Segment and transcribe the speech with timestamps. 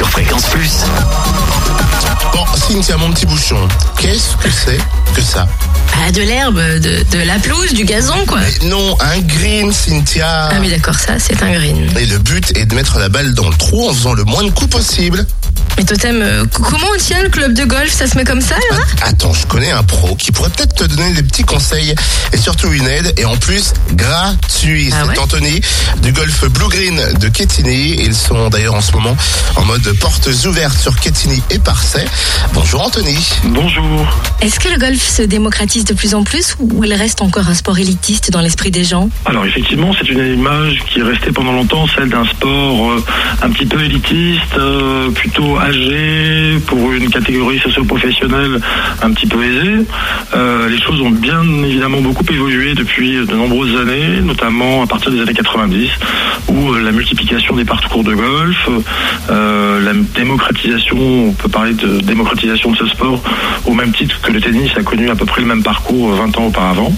[0.00, 0.70] sur Fréquence Plus.
[2.32, 3.68] Bon, Cynthia, mon petit bouchon,
[3.98, 4.78] qu'est-ce que c'est
[5.14, 5.46] que ça
[6.02, 8.38] Ah, de l'herbe, de, de la pelouse, du gazon, quoi.
[8.62, 10.48] Mais Non, un green, Cynthia.
[10.50, 11.90] Ah, mais d'accord, ça, c'est un green.
[11.98, 14.42] Et le but est de mettre la balle dans le trou en faisant le moins
[14.42, 15.26] de coups possible.
[15.80, 17.90] Mais Totem, euh, comment on tient le club de golf?
[17.90, 20.84] Ça se met comme ça, là Attends, je connais un pro qui pourrait peut-être te
[20.84, 21.94] donner des petits conseils
[22.34, 24.90] et surtout une aide et en plus gratuit.
[24.92, 25.18] Ah C'est ouais?
[25.18, 25.62] Anthony
[26.02, 27.94] du golf Blue Green de Quetigny.
[27.98, 29.16] Ils sont d'ailleurs en ce moment
[29.56, 32.04] en mode portes ouvertes sur Quetigny et Parçay.
[32.52, 33.16] Bonjour Anthony.
[33.44, 34.06] Bonjour.
[34.42, 37.54] Est-ce que le golf se démocratise de plus en plus ou il reste encore un
[37.54, 39.08] sport élitiste dans l'esprit des gens?
[39.24, 43.02] Alors effectivement, c'est une image qui est restée pendant longtemps celle d'un sport euh,
[43.40, 45.56] un petit peu élitiste, euh, plutôt
[46.66, 48.60] pour une catégorie socio-professionnelle
[49.02, 49.86] un petit peu aisée.
[50.34, 55.12] Euh, les choses ont bien évidemment beaucoup évolué depuis de nombreuses années, notamment à partir
[55.12, 55.90] des années 90,
[56.48, 58.68] où euh, la multiplication des parcours de golf,
[59.30, 63.22] euh, la démocratisation, on peut parler de démocratisation de ce sport,
[63.64, 66.36] au même titre que le tennis a connu à peu près le même parcours 20
[66.38, 66.92] ans auparavant.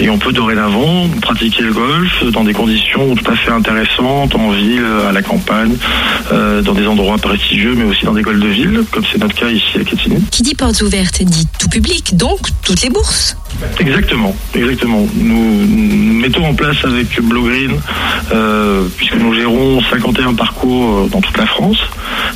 [0.00, 4.50] Et on peut dorénavant pratiquer le golf dans des conditions tout à fait intéressantes, en
[4.50, 5.76] ville, à la campagne,
[6.30, 9.78] dans des endroits prestigieux, mais aussi dans golfs de ville, comme c'est notre cas ici
[9.78, 10.22] à Quetigny.
[10.30, 13.36] Qui dit portes ouvertes dit tout public, donc toutes les bourses.
[13.78, 15.06] Exactement, exactement.
[15.16, 17.72] Nous, nous mettons en place avec Blue Green,
[18.32, 21.78] euh, puisque nous gérons 51 parcours euh, dans toute la France,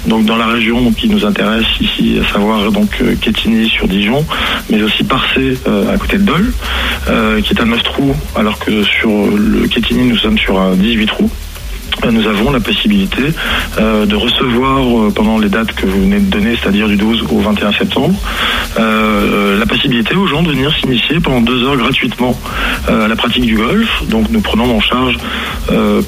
[0.06, 4.24] donc dans la région qui nous intéresse ici, à savoir donc euh, Quetigny sur Dijon,
[4.70, 6.52] mais aussi Parcé euh, à côté de Dole,
[7.08, 10.74] euh, qui est à 9 trous, alors que sur le Quetigny nous sommes sur un
[10.74, 11.30] 18 trous.
[12.04, 13.22] Euh, Nous avons la possibilité
[13.78, 17.24] euh, de recevoir euh, pendant les dates que vous venez de donner, c'est-à-dire du 12
[17.30, 18.14] au 21 septembre,
[18.76, 22.38] la possibilité aux gens de venir s'initier pendant deux heures gratuitement
[22.88, 24.02] à la pratique du golf.
[24.08, 25.16] Donc nous prenons en charge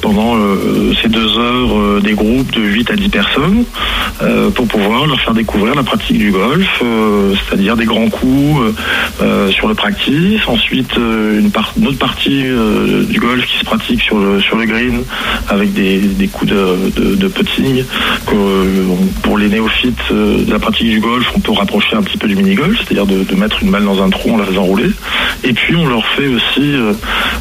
[0.01, 0.37] pendant
[1.01, 3.65] ces deux heures des groupes de 8 à 10 personnes
[4.55, 6.83] pour pouvoir leur faire découvrir la pratique du golf,
[7.35, 8.75] c'est-à-dire des grands coups
[9.51, 11.51] sur le practice, ensuite une,
[11.87, 12.45] autre partie
[13.09, 15.03] du golf qui se pratique sur le, sur green
[15.49, 17.85] avec des, des coups de, de, de putting
[18.33, 18.65] euh,
[19.23, 22.29] pour les néophytes euh, de la pratique du golf, on peut rapprocher un petit peu
[22.29, 24.91] du mini-golf, c'est-à-dire de, de mettre une balle dans un trou en la faisant rouler.
[25.45, 26.93] Et puis on leur fait aussi euh,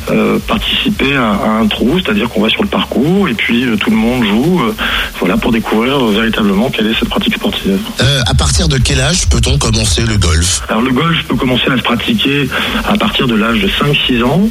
[0.09, 3.75] euh, participer à, à un trou, c'est-à-dire qu'on va sur le parcours et puis euh,
[3.77, 4.73] tout le monde joue, euh,
[5.19, 7.77] voilà, pour découvrir euh, véritablement quelle est cette pratique sportive.
[8.01, 10.61] Euh, à partir de quel âge peut-on commencer le golf?
[10.69, 12.49] Alors le golf peut commencer à se pratiquer
[12.87, 14.49] à partir de l'âge de 5-6 ans.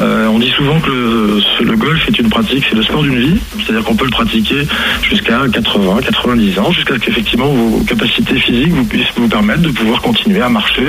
[0.00, 3.40] Euh, on dit souvent que le, le golf est une pratique, c'est le sport vie,
[3.58, 4.66] c'est-à-dire qu'on peut le pratiquer
[5.02, 9.70] jusqu'à 80, 90 ans, jusqu'à ce qu'effectivement vos capacités physiques vous puissent vous permettre de
[9.70, 10.86] pouvoir continuer à marcher,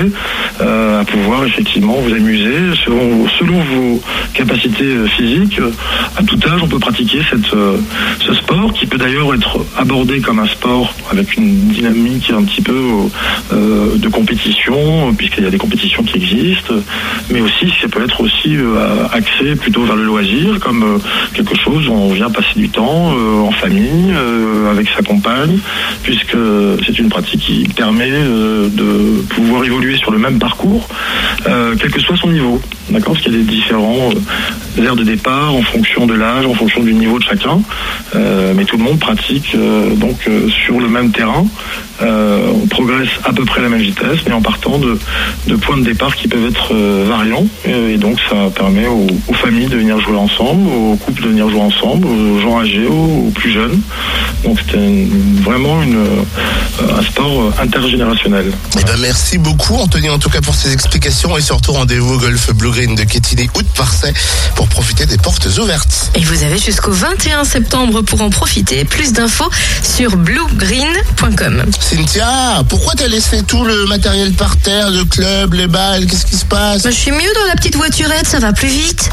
[0.60, 3.26] euh, à pouvoir effectivement vous amuser selon,
[3.62, 4.02] vos
[4.34, 5.58] capacités euh, physiques.
[5.58, 5.70] euh,
[6.16, 10.38] À tout âge, on peut pratiquer cette, ce sport qui peut d'ailleurs être abordé comme
[10.38, 12.80] un sport avec une dynamique un petit peu
[13.52, 16.74] de compétition, puisqu'il y a des compétitions qui existent,
[17.30, 18.56] mais aussi ça peut être aussi
[19.12, 21.00] axé plutôt vers le loisir, comme
[21.34, 25.58] quelque chose où vient passer du temps euh, en famille, euh, avec sa compagne,
[26.02, 26.36] puisque
[26.84, 30.88] c'est une pratique qui permet euh, de pouvoir évoluer sur le même parcours,
[31.44, 32.60] quel que soit son niveau.
[32.90, 33.14] D'accord?
[33.14, 34.10] Parce qu'il y a des différents
[34.78, 37.60] aires de départ en fonction de l'âge, en fonction du niveau de chacun.
[38.14, 41.44] Euh, mais tout le monde pratique euh, donc euh, sur le même terrain.
[42.02, 44.98] Euh, on progresse à peu près à la même vitesse, mais en partant de,
[45.46, 47.46] de points de départ qui peuvent être euh, variants.
[47.64, 51.28] Et, et donc ça permet aux, aux familles de venir jouer ensemble, aux couples de
[51.28, 53.80] venir jouer ensemble, aux gens âgés, aux, plus jeunes.
[54.44, 58.52] Donc une- vraiment une, euh, un sport euh, intergénérationnel.
[58.80, 62.18] Eh ben, merci beaucoup Anthony en tout cas pour ces explications et surtout rendez-vous au
[62.18, 64.12] golf Blue Green de Quetigny ou de Parçay
[64.62, 66.12] pour profiter des portes ouvertes.
[66.14, 68.84] Et vous avez jusqu'au 21 septembre pour en profiter.
[68.84, 69.50] Plus d'infos
[69.82, 71.64] sur bluegreen.com.
[71.80, 76.36] Cynthia, pourquoi t'as laissé tout le matériel par terre, le club, les balles, qu'est-ce qui
[76.36, 76.84] se passe?
[76.84, 79.10] Bah, je suis mieux dans la petite voiturette, ça va plus vite.